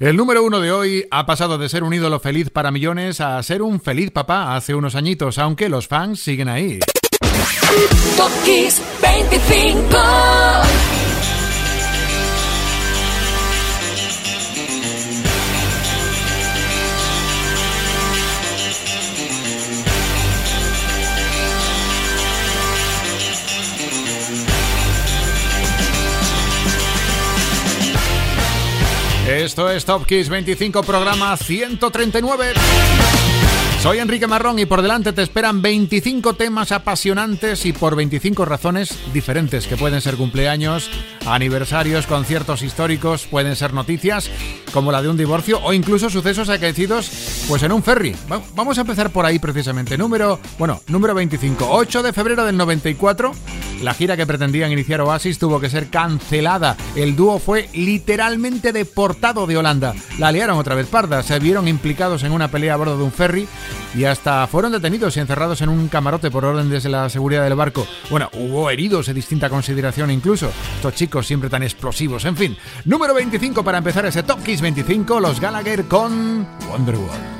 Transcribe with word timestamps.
El 0.00 0.16
número 0.16 0.42
uno 0.42 0.60
de 0.60 0.72
hoy 0.72 1.06
ha 1.10 1.26
pasado 1.26 1.58
de 1.58 1.68
ser 1.68 1.84
un 1.84 1.92
ídolo 1.92 2.20
feliz 2.20 2.48
para 2.48 2.70
millones 2.70 3.20
a 3.20 3.42
ser 3.42 3.60
un 3.60 3.82
feliz 3.82 4.10
papá 4.10 4.56
hace 4.56 4.74
unos 4.74 4.94
añitos, 4.94 5.36
aunque 5.36 5.68
los 5.68 5.88
fans 5.88 6.20
siguen 6.20 6.48
ahí. 6.48 6.78
Top 8.16 8.30
25 9.02 9.98
Esto 29.40 29.70
es 29.70 29.86
Top 29.86 30.04
Kiss 30.04 30.28
25, 30.28 30.82
programa 30.82 31.34
139. 31.34 32.52
Soy 33.80 33.96
Enrique 33.96 34.26
Marrón 34.26 34.58
y 34.58 34.66
por 34.66 34.82
delante 34.82 35.14
te 35.14 35.22
esperan 35.22 35.62
25 35.62 36.34
temas 36.34 36.70
apasionantes 36.70 37.64
y 37.64 37.72
por 37.72 37.96
25 37.96 38.44
razones 38.44 38.94
diferentes 39.14 39.66
que 39.66 39.78
pueden 39.78 40.02
ser 40.02 40.16
cumpleaños, 40.16 40.90
aniversarios, 41.24 42.06
conciertos 42.06 42.60
históricos, 42.60 43.26
pueden 43.26 43.56
ser 43.56 43.72
noticias 43.72 44.30
como 44.74 44.92
la 44.92 45.00
de 45.00 45.08
un 45.08 45.16
divorcio 45.16 45.60
o 45.64 45.72
incluso 45.72 46.10
sucesos 46.10 46.50
acaecidos 46.50 47.10
pues 47.48 47.62
en 47.62 47.72
un 47.72 47.82
ferry. 47.82 48.14
Vamos 48.54 48.76
a 48.76 48.82
empezar 48.82 49.08
por 49.12 49.24
ahí 49.24 49.38
precisamente. 49.38 49.96
Número, 49.96 50.38
bueno, 50.58 50.82
número 50.88 51.14
25, 51.14 51.66
8 51.70 52.02
de 52.02 52.12
febrero 52.12 52.44
del 52.44 52.58
94. 52.58 53.32
La 53.82 53.94
gira 53.94 54.14
que 54.14 54.26
pretendían 54.26 54.72
iniciar 54.72 55.00
Oasis 55.00 55.38
tuvo 55.38 55.58
que 55.58 55.70
ser 55.70 55.88
cancelada. 55.88 56.76
El 56.96 57.16
dúo 57.16 57.38
fue 57.38 57.70
literalmente 57.72 58.72
deportado 58.74 59.46
de 59.46 59.56
Holanda. 59.56 59.94
La 60.18 60.30
liaron 60.30 60.58
otra 60.58 60.74
vez 60.74 60.86
parda. 60.86 61.22
Se 61.22 61.38
vieron 61.38 61.66
implicados 61.66 62.22
en 62.22 62.32
una 62.32 62.48
pelea 62.48 62.74
a 62.74 62.76
bordo 62.76 62.98
de 62.98 63.04
un 63.04 63.12
ferry 63.12 63.48
y 63.94 64.04
hasta 64.04 64.46
fueron 64.46 64.72
detenidos 64.72 65.16
y 65.16 65.20
encerrados 65.20 65.60
en 65.62 65.68
un 65.68 65.88
camarote 65.88 66.30
por 66.30 66.44
orden 66.44 66.70
de 66.70 66.88
la 66.88 67.08
seguridad 67.08 67.44
del 67.44 67.54
barco. 67.54 67.86
Bueno, 68.10 68.28
hubo 68.34 68.70
heridos 68.70 69.06
de 69.06 69.14
distinta 69.14 69.48
consideración 69.48 70.10
incluso. 70.10 70.50
Estos 70.76 70.94
chicos 70.94 71.26
siempre 71.26 71.50
tan 71.50 71.62
explosivos. 71.62 72.24
En 72.24 72.36
fin, 72.36 72.56
número 72.84 73.14
25 73.14 73.64
para 73.64 73.78
empezar 73.78 74.06
ese 74.06 74.22
Top 74.22 74.42
Kiss 74.42 74.60
25, 74.60 75.20
los 75.20 75.40
Gallagher 75.40 75.84
con 75.86 76.46
Wonderwall. 76.68 77.39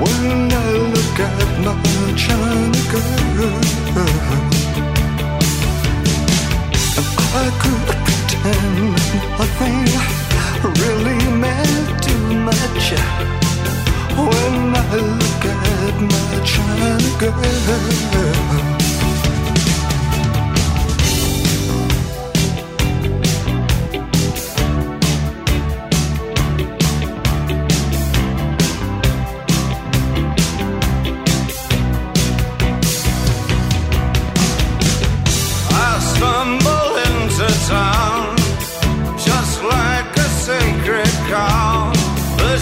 When 0.00 0.50
I 0.50 0.70
look 0.94 1.20
at 1.20 1.60
my 1.60 1.74
China 2.16 2.82
girl, 2.90 3.60
I 7.34 7.46
could 7.60 7.86
pretend 8.06 8.76
nothing 9.38 9.84
really 10.80 11.20
meant 11.42 12.02
too 12.02 12.24
much. 12.48 12.84
When 14.16 14.74
I 14.74 14.96
look 15.20 15.44
at 15.44 15.94
my 16.00 16.30
girl. 18.12 18.59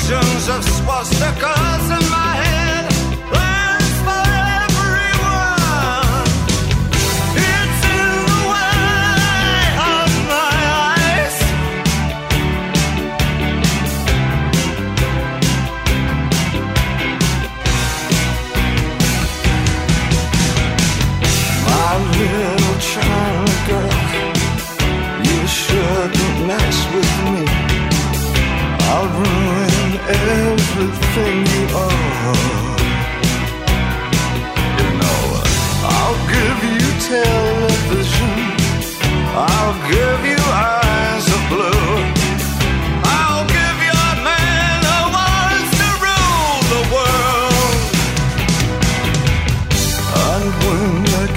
Visions 0.09 0.49
of 0.49 0.65
swastikas 0.65 1.91
in 1.91 2.11
my 2.11 2.37
head. 2.37 2.58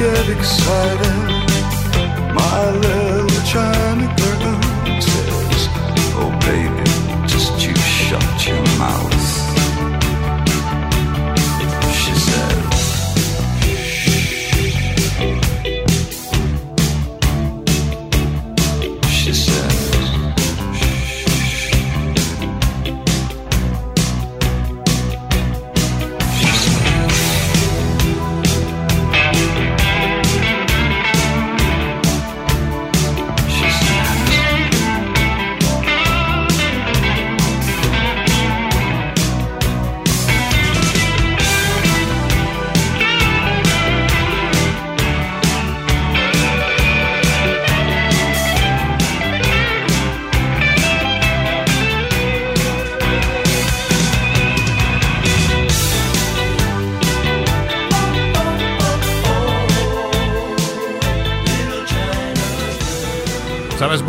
Get 0.01 0.29
excited, 0.29 1.15
my 2.33 2.71
little 2.71 3.41
China 3.45 4.07
girl 4.17 4.99
says, 4.99 5.67
Oh, 6.17 6.31
baby, 6.41 7.27
just 7.27 7.53
you 7.63 7.75
shut 7.75 8.47
your 8.47 8.63
mouth. 8.79 9.10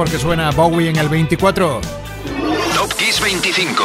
¿Sabes 0.03 0.11
por 0.11 0.19
qué 0.19 0.27
suena 0.27 0.51
Bowie 0.51 0.89
en 0.89 0.97
el 0.97 1.09
24? 1.09 1.81
Top 2.75 2.93
Kiss 2.95 3.21
25. 3.21 3.85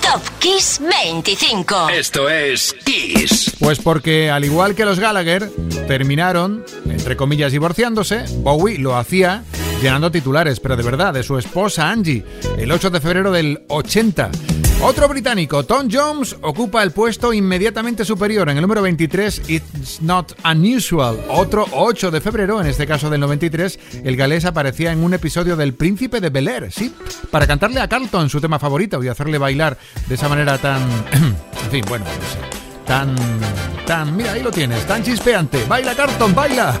Top 0.00 0.22
Kiss 0.38 0.80
25. 0.80 1.90
Esto 1.90 2.30
es 2.30 2.74
Kiss. 2.84 3.54
Pues 3.58 3.78
porque, 3.78 4.30
al 4.30 4.46
igual 4.46 4.74
que 4.74 4.86
los 4.86 4.98
Gallagher, 4.98 5.50
terminaron, 5.86 6.64
entre 6.88 7.18
comillas, 7.18 7.52
divorciándose, 7.52 8.24
Bowie 8.38 8.78
lo 8.78 8.96
hacía 8.96 9.44
llenando 9.82 10.10
titulares, 10.10 10.58
pero 10.58 10.74
de 10.74 10.84
verdad, 10.84 11.12
de 11.12 11.22
su 11.22 11.36
esposa 11.36 11.90
Angie, 11.90 12.24
el 12.56 12.72
8 12.72 12.88
de 12.88 13.00
febrero 13.02 13.30
del 13.30 13.60
80. 13.68 14.30
Otro 14.80 15.08
británico, 15.08 15.64
Tom 15.64 15.88
Jones, 15.90 16.36
ocupa 16.40 16.84
el 16.84 16.92
puesto 16.92 17.32
inmediatamente 17.32 18.04
superior 18.04 18.48
en 18.48 18.58
el 18.58 18.62
número 18.62 18.80
23, 18.80 19.42
It's 19.48 20.00
Not 20.00 20.38
Unusual. 20.44 21.18
Otro 21.28 21.66
8 21.72 22.12
de 22.12 22.20
febrero, 22.20 22.60
en 22.60 22.68
este 22.68 22.86
caso 22.86 23.10
del 23.10 23.20
93, 23.20 23.78
el 24.04 24.16
galés 24.16 24.44
aparecía 24.44 24.92
en 24.92 25.02
un 25.02 25.14
episodio 25.14 25.56
del 25.56 25.74
Príncipe 25.74 26.20
de 26.20 26.30
Bel 26.30 26.46
Air, 26.46 26.70
sí, 26.70 26.94
para 27.32 27.48
cantarle 27.48 27.80
a 27.80 27.88
Carlton 27.88 28.30
su 28.30 28.40
tema 28.40 28.60
favorito 28.60 29.02
y 29.02 29.08
hacerle 29.08 29.38
bailar 29.38 29.76
de 30.06 30.14
esa 30.14 30.28
manera 30.28 30.58
tan... 30.58 30.80
en 31.12 31.70
fin, 31.72 31.84
bueno, 31.88 32.04
no 32.04 32.10
sé, 32.12 32.84
tan... 32.86 33.16
tan... 33.84 34.16
mira, 34.16 34.32
ahí 34.32 34.42
lo 34.44 34.52
tienes, 34.52 34.86
tan 34.86 35.02
chispeante. 35.02 35.64
Baila 35.68 35.96
Carlton, 35.96 36.32
baila. 36.32 36.80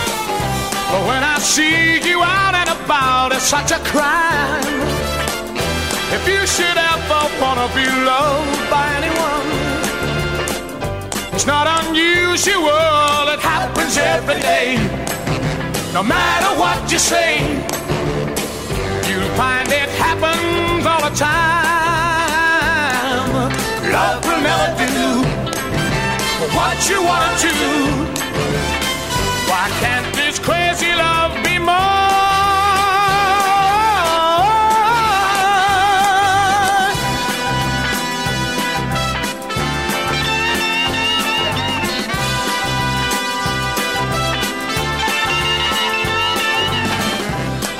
But 0.91 1.01
when 1.07 1.23
I 1.23 1.39
see 1.39 2.01
you 2.09 2.21
out 2.21 2.53
and 2.53 2.69
about, 2.69 3.31
it's 3.31 3.45
such 3.45 3.71
a 3.71 3.79
crime. 3.91 4.81
If 6.11 6.27
you 6.27 6.45
should 6.45 6.77
ever 6.91 7.21
wanna 7.41 7.67
be 7.79 7.87
loved 8.11 8.69
by 8.69 8.85
anyone, 8.99 9.47
it's 11.33 11.47
not 11.47 11.65
unusual, 11.79 13.23
it 13.35 13.39
happens 13.39 13.95
every 13.97 14.39
day. 14.41 14.75
No 15.93 16.03
matter 16.03 16.51
what 16.59 16.91
you 16.91 16.99
say, 16.99 17.39
you'll 19.07 19.33
find 19.39 19.67
it 19.71 19.89
happens 20.05 20.85
all 20.85 21.01
the 21.09 21.15
time. 21.15 21.71
Love 23.95 24.21
will 24.27 24.41
never 24.41 24.71
do 24.83 25.23
what 26.57 26.77
you 26.89 26.99
want 27.01 27.39
to. 27.45 27.51
Can't 27.51 28.30
this 30.31 30.39
crazy 30.39 30.93
love 30.95 31.33
be 31.43 31.59
more? 31.59 31.75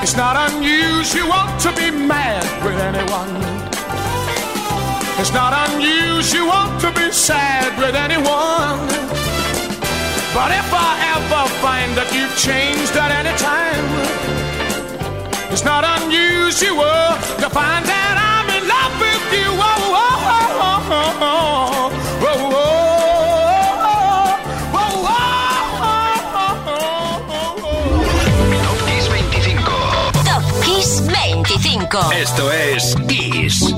It's 0.02 0.14
not 0.14 0.36
unusual 0.52 1.44
to 1.60 1.72
be 1.74 1.90
mad 1.90 2.44
with 2.64 2.78
anyone. 2.78 3.32
It's 5.18 5.32
not 5.32 5.52
unusual 5.70 6.64
to 6.80 6.92
be 7.00 7.10
sad 7.12 7.78
with 7.78 7.94
anyone. 7.94 9.31
But 10.34 10.50
if 10.50 10.72
I 10.72 10.96
ever 11.14 11.44
find 11.60 11.92
that 11.98 12.08
you've 12.16 12.32
changed 12.40 12.96
at 12.96 13.10
any 13.12 13.36
time, 13.36 13.84
it's 15.52 15.62
not 15.62 15.84
unusual 15.84 17.04
to 17.36 17.48
find 17.52 17.84
that 17.84 18.16
I'm 18.16 18.48
in 18.56 18.64
love 18.64 18.94
with 18.96 19.28
you. 19.36 19.52
Oh, 19.52 19.92
oh, 19.92 20.24
oh, 20.32 20.56
oh, 20.64 21.28
oh, 22.24 22.40
oh, 24.72 24.96
oh, 25.84 27.60
oh. 27.60 27.92
Top 28.64 28.80
Kiss 28.88 29.04
25. 29.12 30.16
Top 30.24 30.44
Kiss 30.64 31.04
25. 31.04 32.08
Esto 32.16 32.48
es 32.48 32.96
Kiss. 33.06 33.68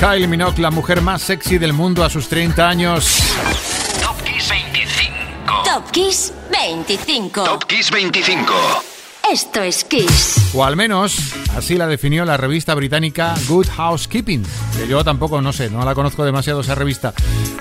Kylie 0.00 0.26
Minogue, 0.26 0.62
la 0.62 0.70
mujer 0.70 1.02
más 1.02 1.20
sexy 1.20 1.58
del 1.58 1.74
mundo 1.74 2.02
a 2.02 2.08
sus 2.08 2.26
30 2.26 2.66
años. 2.66 3.18
Top 4.02 4.16
Kiss 4.22 4.48
25. 4.48 5.62
Top 5.62 5.90
Kiss 5.90 6.32
25. 6.50 7.44
Top 7.44 7.64
Kiss 7.66 7.90
25. 7.90 8.54
Esto 9.30 9.60
es 9.60 9.84
Kiss. 9.84 10.52
O 10.54 10.64
al 10.64 10.74
menos 10.74 11.34
así 11.54 11.76
la 11.76 11.86
definió 11.86 12.24
la 12.24 12.38
revista 12.38 12.74
británica 12.74 13.34
Good 13.46 13.66
Housekeeping. 13.76 14.42
Que 14.78 14.88
yo 14.88 15.04
tampoco, 15.04 15.42
no 15.42 15.52
sé, 15.52 15.68
no 15.68 15.84
la 15.84 15.94
conozco 15.94 16.24
demasiado 16.24 16.62
esa 16.62 16.74
revista. 16.74 17.12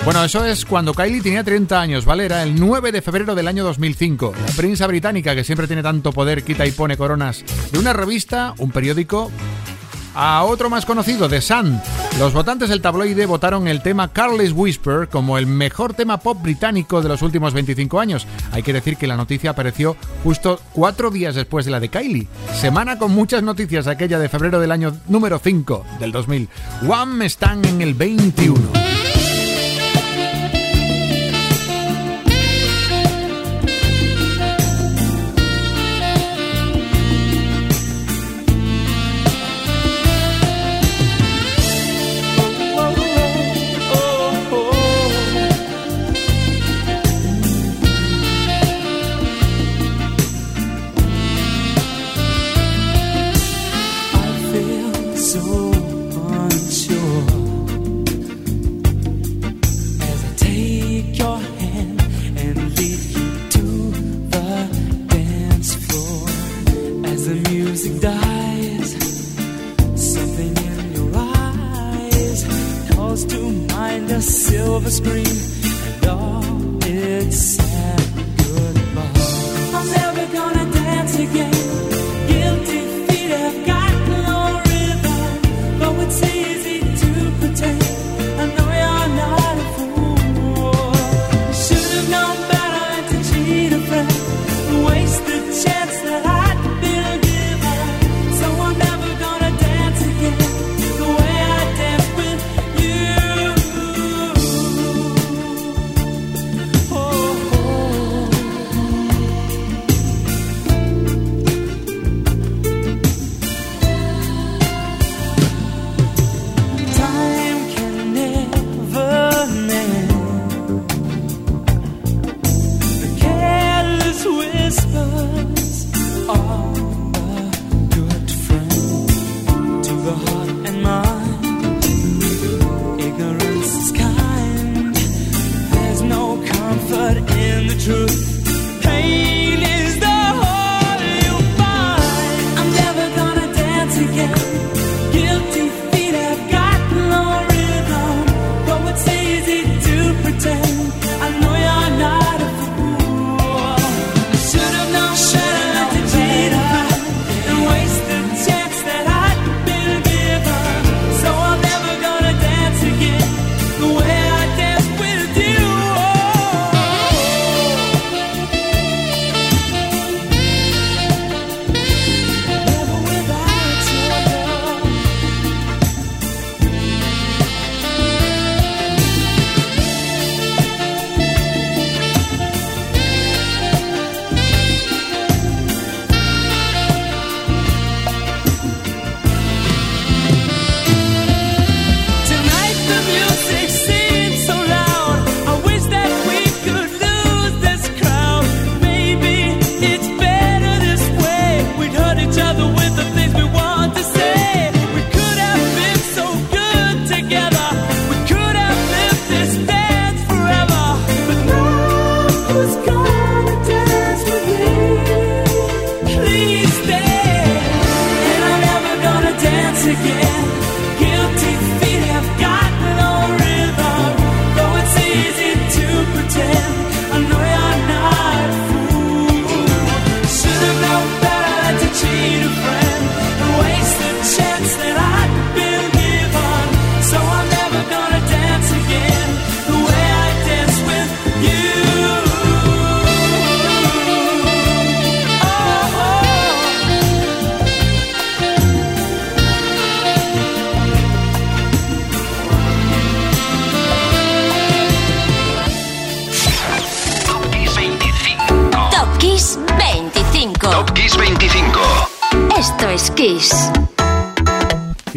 Bueno, 0.06 0.24
eso 0.24 0.46
es 0.46 0.64
cuando 0.64 0.94
Kylie 0.94 1.22
tenía 1.22 1.44
30 1.44 1.82
años, 1.82 2.06
¿vale? 2.06 2.24
Era 2.24 2.44
el 2.44 2.58
9 2.58 2.94
de 2.94 3.02
febrero 3.02 3.36
del 3.36 3.50
año 3.50 3.66
2005. 3.66 4.34
La 4.48 4.54
prensa 4.54 4.88
británica, 4.88 5.36
que 5.36 5.44
siempre 5.44 5.68
tiene 5.68 5.84
tanto 5.84 6.14
poder, 6.14 6.46
quita 6.46 6.66
y 6.66 6.72
pone 6.72 6.96
coronas 6.96 7.44
de 7.70 7.80
una 7.80 7.92
revista, 7.92 8.54
un 8.60 8.72
periódico 8.72 9.30
a 10.16 10.44
otro 10.44 10.70
más 10.70 10.86
conocido, 10.86 11.30
The 11.30 11.42
Sun. 11.42 11.82
Los 12.18 12.34
votantes 12.34 12.70
del 12.70 12.82
tabloide 12.82 13.26
votaron 13.26 13.68
el 13.68 13.82
tema 13.82 14.12
Carly's 14.12 14.52
Whisper 14.52 15.08
como 15.10 15.38
el 15.38 15.48
mejor 15.48 15.94
tema 15.94 16.18
pop 16.18 16.42
británico 16.42 17.02
de 17.02 17.10
los 17.10 17.22
últimos 17.22 17.54
25 17.54 18.00
años. 18.00 18.28
Hay 18.52 18.64
que 18.64 18.74
decir 18.74 18.98
que 18.98 19.08
la 19.08 19.18
noticia 19.18 19.52
apareció 19.52 19.96
justo 20.24 20.60
cuatro 20.74 21.12
días 21.12 21.36
después 21.36 21.66
de 21.66 21.72
la 21.72 21.80
de 21.80 21.90
Kylie. 21.90 22.28
Semana 22.54 22.98
con 22.98 23.12
muchas 23.12 23.44
noticias, 23.44 23.88
aquella 23.88 24.20
de 24.20 24.30
febrero 24.30 24.60
del 24.60 24.72
año 24.72 24.98
número 25.08 25.40
5 25.40 25.86
del 26.00 26.12
2000. 26.12 26.50
One 26.88 27.26
están 27.26 27.64
en 27.66 27.82
el 27.82 27.94
21. 27.94 29.09
to 73.26 73.52
mind 73.74 74.10
a 74.12 74.22
silver 74.22 74.90
screen 74.90 75.38
and 75.88 76.06
all 76.06 76.84
its 76.84 77.69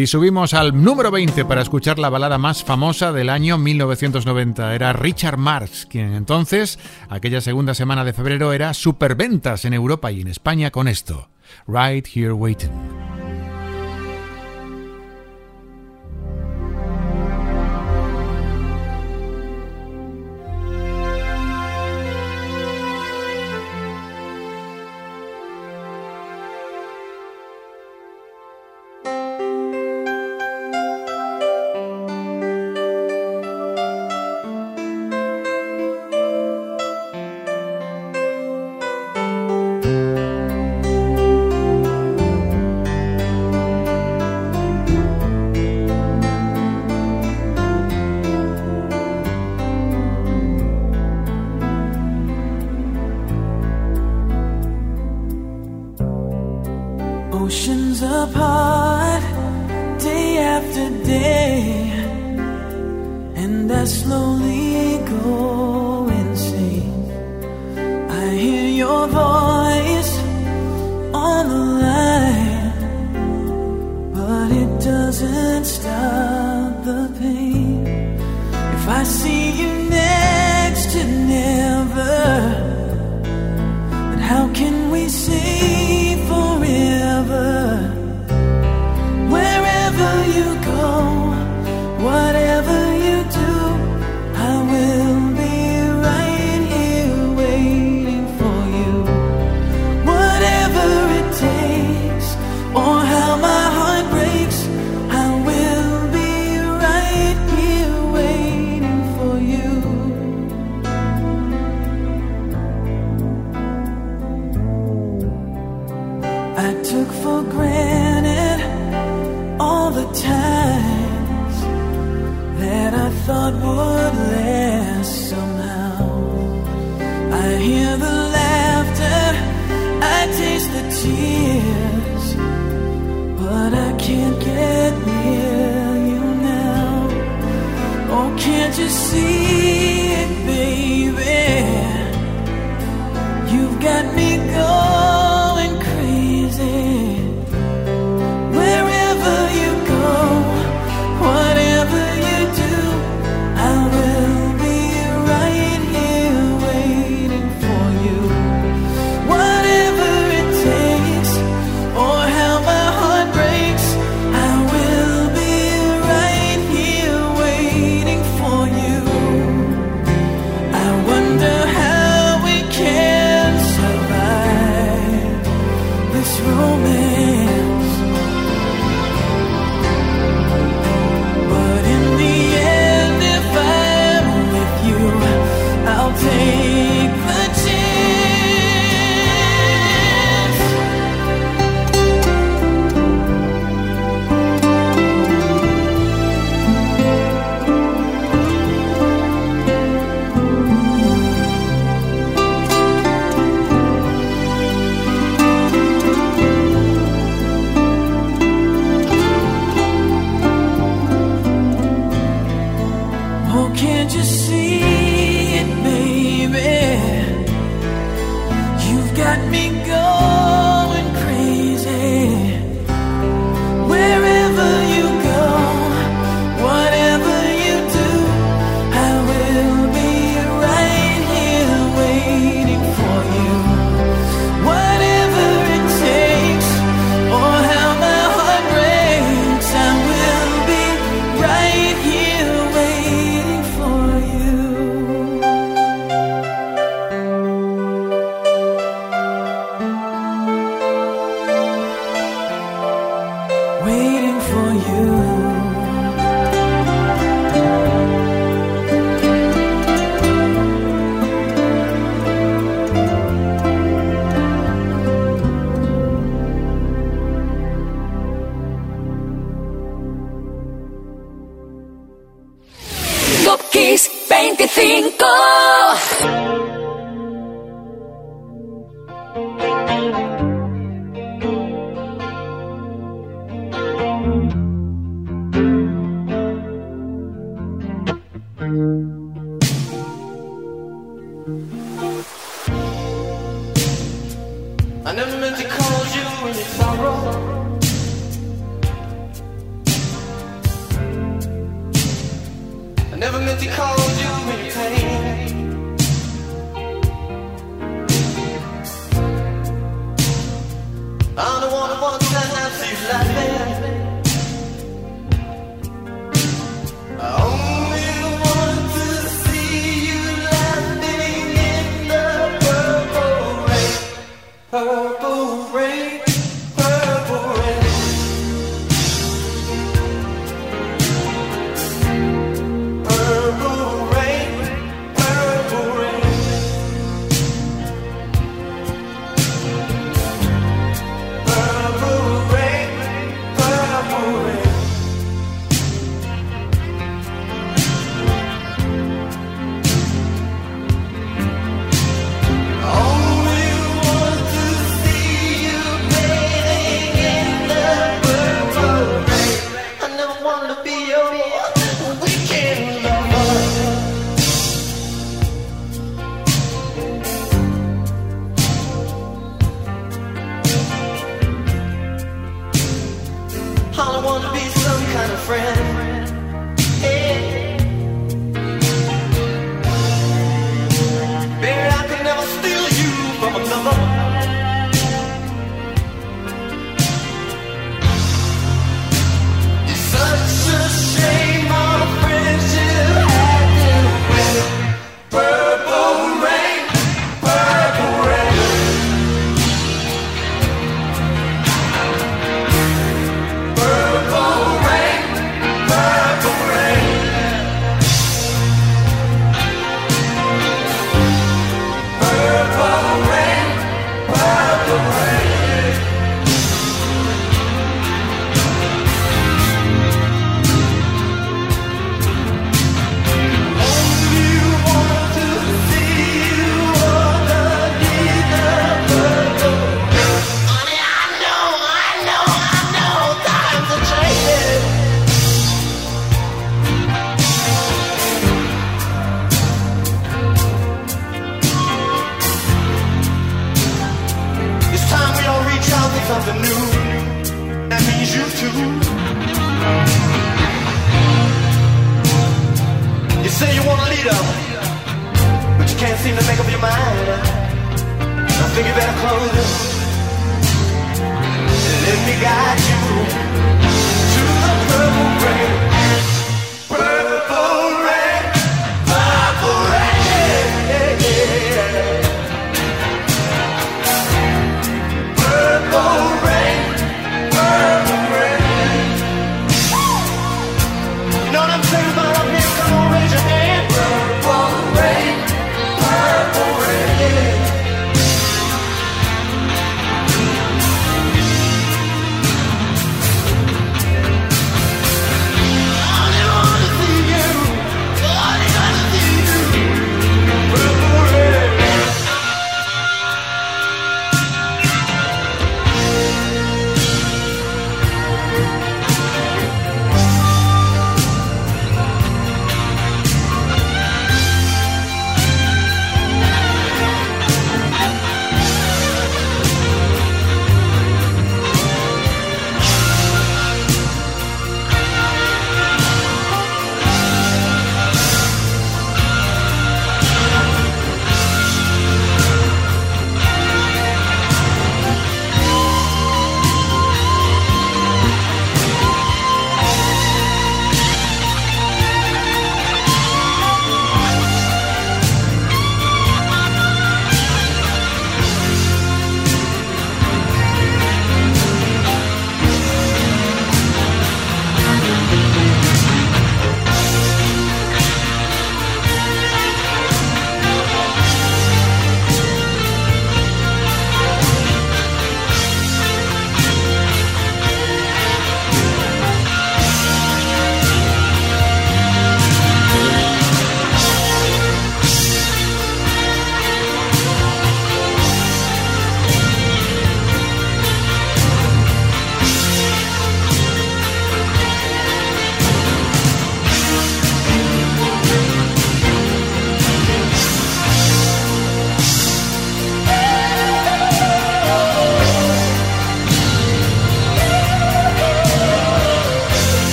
Y 0.00 0.06
subimos 0.06 0.54
al 0.54 0.82
número 0.82 1.10
20 1.10 1.44
para 1.44 1.60
escuchar 1.60 1.98
la 1.98 2.08
balada 2.08 2.38
más 2.38 2.64
famosa 2.64 3.12
del 3.12 3.28
año 3.28 3.58
1990. 3.58 4.74
Era 4.74 4.94
Richard 4.94 5.36
Marx, 5.36 5.84
quien 5.84 6.14
entonces, 6.14 6.78
aquella 7.10 7.42
segunda 7.42 7.74
semana 7.74 8.02
de 8.02 8.14
febrero, 8.14 8.54
era 8.54 8.72
superventas 8.72 9.66
en 9.66 9.74
Europa 9.74 10.10
y 10.10 10.22
en 10.22 10.28
España 10.28 10.70
con 10.70 10.88
esto: 10.88 11.28
Right 11.66 12.08
Here 12.16 12.32
Waiting. 12.32 12.99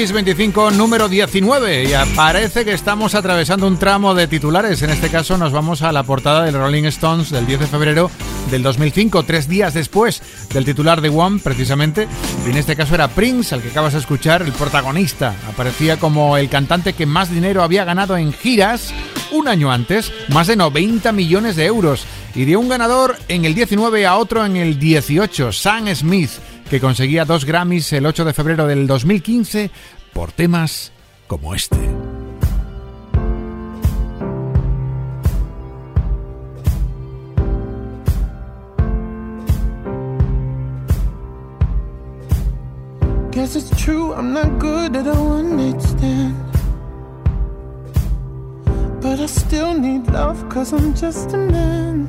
Kiss 0.00 0.12
25 0.12 0.70
número 0.70 1.10
19 1.10 1.84
y 1.84 2.16
parece 2.16 2.64
que 2.64 2.72
estamos 2.72 3.14
atravesando 3.14 3.66
un 3.66 3.78
tramo 3.78 4.14
de 4.14 4.28
titulares. 4.28 4.80
En 4.80 4.88
este 4.88 5.10
caso 5.10 5.36
nos 5.36 5.52
vamos 5.52 5.82
a 5.82 5.92
la 5.92 6.04
portada 6.04 6.44
del 6.44 6.54
Rolling 6.54 6.84
Stones 6.84 7.28
del 7.28 7.46
10 7.46 7.60
de 7.60 7.66
febrero 7.66 8.10
del 8.50 8.62
2005, 8.62 9.24
tres 9.24 9.46
días 9.46 9.74
después 9.74 10.22
del 10.54 10.64
titular 10.64 11.02
de 11.02 11.10
One, 11.10 11.40
precisamente. 11.44 12.08
Y 12.46 12.48
en 12.50 12.56
este 12.56 12.76
caso 12.76 12.94
era 12.94 13.08
Prince, 13.08 13.54
al 13.54 13.60
que 13.60 13.68
acabas 13.68 13.92
de 13.92 13.98
escuchar, 13.98 14.40
el 14.40 14.52
protagonista. 14.52 15.34
Aparecía 15.46 15.98
como 15.98 16.38
el 16.38 16.48
cantante 16.48 16.94
que 16.94 17.04
más 17.04 17.30
dinero 17.30 17.62
había 17.62 17.84
ganado 17.84 18.16
en 18.16 18.32
giras 18.32 18.94
un 19.32 19.48
año 19.48 19.70
antes, 19.70 20.10
más 20.28 20.46
de 20.46 20.56
90 20.56 21.12
millones 21.12 21.56
de 21.56 21.66
euros. 21.66 22.06
Y 22.34 22.46
de 22.46 22.56
un 22.56 22.70
ganador 22.70 23.18
en 23.28 23.44
el 23.44 23.54
19 23.54 24.06
a 24.06 24.16
otro 24.16 24.46
en 24.46 24.56
el 24.56 24.78
18, 24.78 25.52
Sam 25.52 25.94
Smith, 25.94 26.30
que 26.70 26.80
conseguía 26.80 27.24
dos 27.24 27.44
Grammys 27.44 27.92
el 27.92 28.06
8 28.06 28.24
de 28.24 28.32
febrero 28.32 28.68
del 28.68 28.86
2015 28.86 29.72
por 30.12 30.30
temas 30.30 30.92
como 31.26 31.52
este. 31.52 31.76
Guess 43.32 43.56
it's 43.56 43.70
true, 43.70 44.14
I'm 44.14 44.32
not 44.32 44.60
good 44.60 44.94
at 44.94 45.08
a 45.08 45.20
one 45.20 45.56
night 45.56 45.82
stand. 45.82 46.36
But 49.00 49.18
I 49.18 49.26
still 49.26 49.74
need 49.74 50.06
love, 50.12 50.48
cause 50.48 50.72
I'm 50.72 50.94
just 50.94 51.34
a 51.34 51.36
man. 51.36 52.08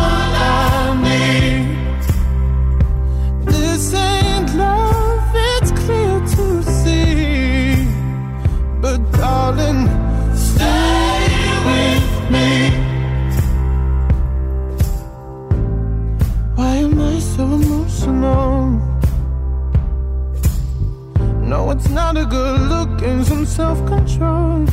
not 21.91 22.15
a 22.15 22.25
good 22.25 22.61
look 22.61 23.01
and 23.01 23.25
some 23.25 23.45
self-control. 23.45 24.65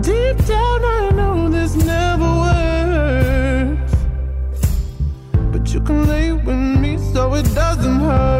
Deep 0.00 0.36
down, 0.46 0.84
I 0.84 1.10
know 1.12 1.48
this 1.50 1.74
never 1.76 2.30
works, 2.46 3.94
but 5.52 5.74
you 5.74 5.80
can 5.80 6.06
lay 6.06 6.32
with 6.32 6.80
me 6.82 6.96
so 7.12 7.34
it 7.34 7.46
doesn't 7.54 8.00
hurt. 8.00 8.39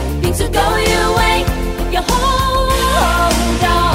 things 0.21 0.39
will 0.39 0.49
go 0.49 0.75
your 0.77 1.17
way 1.17 1.37
you 1.91 2.01
hold 2.07 3.63
on. 3.63 3.90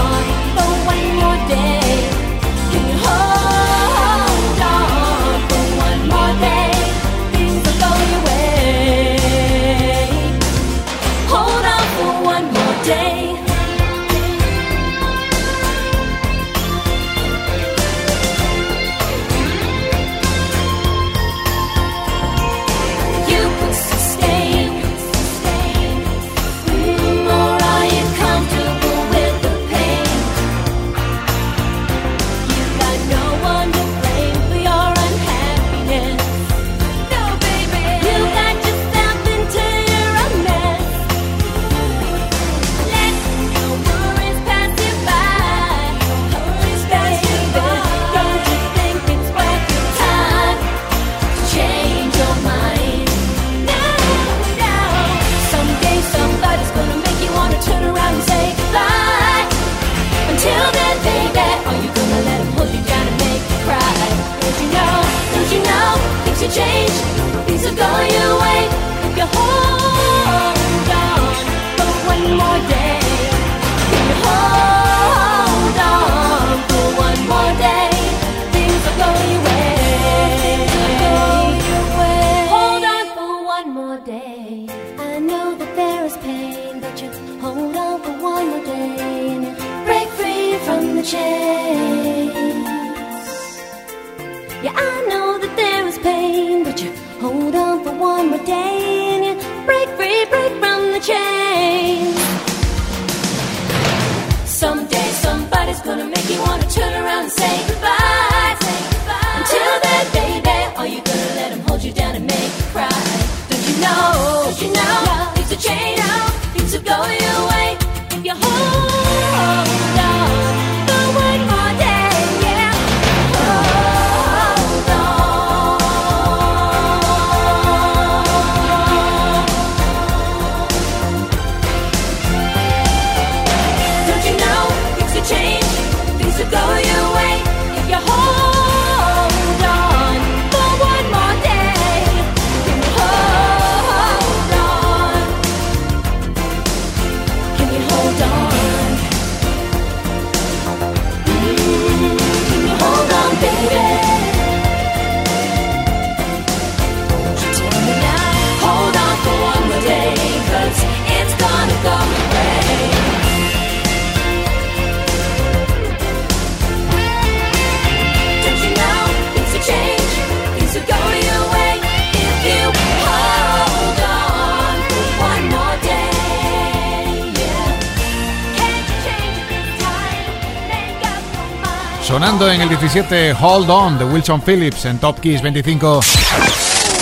27, 182.86 183.32
Hold 183.40 183.68
On 183.68 183.98
de 183.98 184.04
Wilson 184.04 184.40
Phillips 184.40 184.84
en 184.84 184.98
Top 184.98 185.18
Kiss 185.18 185.42
25. 185.42 186.00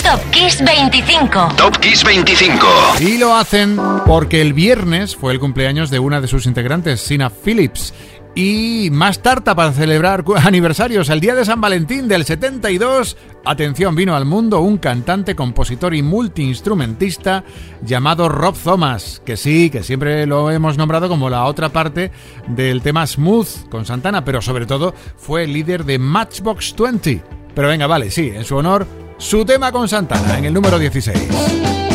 Top 0.01 0.19
Kiss 0.31 0.59
25. 0.59 1.49
Top 1.55 1.77
Kiss 1.77 2.03
25. 2.03 2.65
Y 3.01 3.19
lo 3.19 3.35
hacen 3.35 3.79
porque 4.07 4.41
el 4.41 4.53
viernes 4.53 5.15
fue 5.15 5.31
el 5.33 5.39
cumpleaños 5.39 5.91
de 5.91 5.99
una 5.99 6.21
de 6.21 6.27
sus 6.27 6.47
integrantes, 6.47 7.01
Sina 7.01 7.29
Phillips 7.29 7.93
y 8.35 8.89
más 8.91 9.19
tarta 9.19 9.55
para 9.55 9.71
celebrar 9.71 10.23
aniversarios. 10.43 11.09
El 11.09 11.21
día 11.21 11.33
de 11.33 11.45
San 11.45 11.61
Valentín 11.61 12.07
del 12.07 12.25
72, 12.25 13.17
atención, 13.45 13.95
vino 13.95 14.15
al 14.15 14.25
mundo 14.25 14.59
un 14.59 14.77
cantante, 14.77 15.35
compositor 15.35 15.95
y 15.95 16.03
multiinstrumentista 16.03 17.45
llamado 17.81 18.27
Rob 18.27 18.55
Thomas, 18.61 19.21
que 19.25 19.37
sí, 19.37 19.69
que 19.69 19.83
siempre 19.83 20.27
lo 20.27 20.51
hemos 20.51 20.77
nombrado 20.77 21.07
como 21.07 21.29
la 21.29 21.45
otra 21.45 21.69
parte 21.69 22.11
del 22.47 22.81
tema 22.81 23.07
Smooth 23.07 23.69
con 23.69 23.85
Santana, 23.85 24.25
pero 24.25 24.41
sobre 24.41 24.65
todo 24.65 24.93
fue 25.15 25.47
líder 25.47 25.85
de 25.85 25.97
Matchbox 25.97 26.75
20. 26.77 27.23
Pero 27.55 27.69
venga, 27.69 27.87
vale, 27.87 28.11
sí, 28.11 28.31
en 28.35 28.43
su 28.43 28.57
honor, 28.57 28.85
su 29.17 29.45
tema 29.45 29.71
con 29.71 29.87
Santana 29.87 30.37
en 30.37 30.45
el 30.45 30.53
número 30.53 30.77
16. 30.77 31.94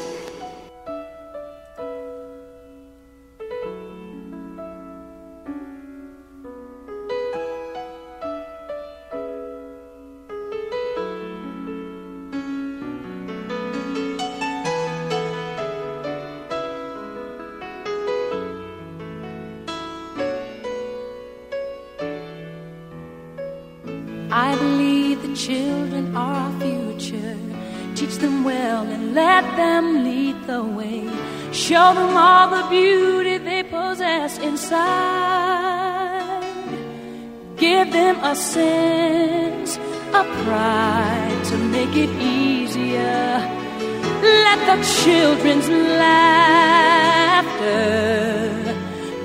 children's 44.81 45.69
laughter 45.69 46.41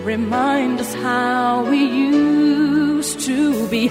remind 0.07 0.81
us 0.81 0.95
how 0.95 1.69
we 1.71 1.83
used 1.85 3.21
to 3.21 3.69
be. 3.69 3.91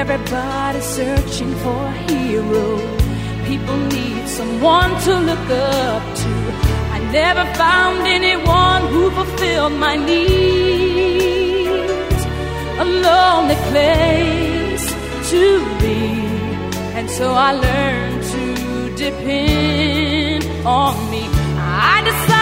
Everybody 0.00 0.80
searching 0.80 1.52
for 1.56 1.80
a 1.92 1.96
hero. 2.08 2.66
People 3.46 3.76
need 3.96 4.28
someone 4.28 4.92
to 5.06 5.12
look 5.28 5.50
up 5.50 6.02
to. 6.22 6.30
I 6.96 6.98
never 7.20 7.44
found 7.54 8.06
anyone 8.06 8.82
who 8.92 9.10
fulfilled 9.10 9.74
my 9.86 9.96
needs. 9.96 11.32
A 12.84 12.84
lonely 13.06 13.58
place 13.70 14.86
to 15.32 15.44
be, 15.82 16.00
and 16.96 17.10
so 17.10 17.32
I 17.32 17.50
learned 17.66 18.22
to 18.34 18.44
depend 18.96 20.01
on 20.64 21.10
me. 21.10 21.28
I 21.58 22.02
decided. 22.04 22.41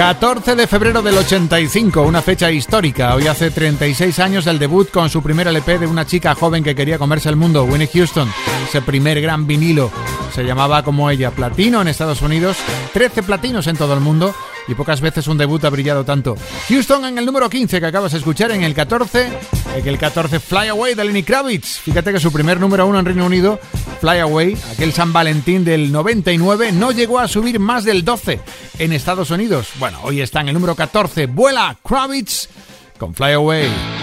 14 0.00 0.56
de 0.56 0.66
febrero 0.66 1.02
del 1.02 1.18
85, 1.18 2.00
una 2.00 2.22
fecha 2.22 2.50
histórica. 2.50 3.14
Hoy 3.14 3.26
hace 3.26 3.50
36 3.50 4.18
años 4.18 4.46
del 4.46 4.58
debut 4.58 4.90
con 4.90 5.10
su 5.10 5.22
primer 5.22 5.46
LP 5.46 5.78
de 5.78 5.86
una 5.86 6.06
chica 6.06 6.34
joven 6.34 6.64
que 6.64 6.74
quería 6.74 6.96
comerse 6.96 7.28
el 7.28 7.36
mundo, 7.36 7.64
Winnie 7.64 7.86
Houston. 7.86 8.26
Ese 8.66 8.80
primer 8.80 9.20
gran 9.20 9.46
vinilo 9.46 9.90
se 10.34 10.44
llamaba 10.44 10.82
como 10.82 11.10
ella, 11.10 11.30
platino 11.32 11.82
en 11.82 11.88
Estados 11.88 12.22
Unidos, 12.22 12.56
13 12.94 13.22
platinos 13.24 13.66
en 13.66 13.76
todo 13.76 13.92
el 13.92 14.00
mundo 14.00 14.34
y 14.70 14.74
pocas 14.74 15.00
veces 15.00 15.26
un 15.26 15.36
debut 15.36 15.64
ha 15.64 15.70
brillado 15.70 16.04
tanto. 16.04 16.36
Houston 16.68 17.04
en 17.04 17.18
el 17.18 17.26
número 17.26 17.50
15 17.50 17.80
que 17.80 17.86
acabas 17.86 18.12
de 18.12 18.18
escuchar, 18.18 18.52
en 18.52 18.62
el 18.62 18.74
14, 18.74 19.28
en 19.76 19.88
el 19.88 19.98
14 19.98 20.38
Fly 20.38 20.68
Away 20.68 20.94
de 20.94 21.04
Lenny 21.04 21.22
Kravitz. 21.22 21.80
Fíjate 21.80 22.12
que 22.12 22.20
su 22.20 22.32
primer 22.32 22.60
número 22.60 22.86
uno 22.86 22.98
en 22.98 23.04
Reino 23.04 23.26
Unido, 23.26 23.58
Fly 24.00 24.18
Away, 24.20 24.56
aquel 24.72 24.92
San 24.92 25.12
Valentín 25.12 25.64
del 25.64 25.90
99, 25.90 26.72
no 26.72 26.92
llegó 26.92 27.18
a 27.18 27.28
subir 27.28 27.58
más 27.58 27.84
del 27.84 28.04
12 28.04 28.40
en 28.78 28.92
Estados 28.92 29.30
Unidos. 29.30 29.68
Bueno, 29.78 29.98
hoy 30.02 30.20
está 30.20 30.40
en 30.40 30.48
el 30.48 30.54
número 30.54 30.74
14, 30.74 31.26
Vuela 31.26 31.76
Kravitz 31.84 32.48
con 32.98 33.14
Fly 33.14 33.32
Away. 33.32 33.99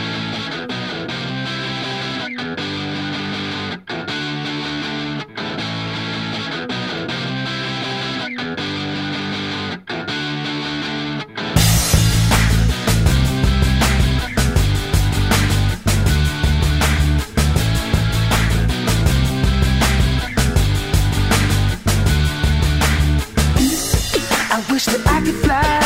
Wish 24.77 24.85
that 24.85 25.07
I 25.07 25.21
could 25.25 25.33
fly 25.33 25.79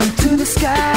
into 0.00 0.34
the 0.34 0.46
sky 0.46 0.89